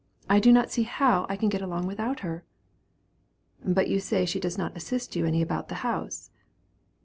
[0.27, 2.43] I do not see how I can get along without her."
[3.63, 6.31] "But you say she does not assist you any about the house."